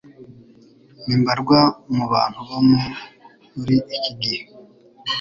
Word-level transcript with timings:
ni 1.05 1.15
mbarwa 1.21 1.59
mu 1.95 2.05
bantu 2.11 2.37
bo 2.47 2.59
muri 3.55 3.75
iki 3.97 4.11
gihe. 4.21 4.41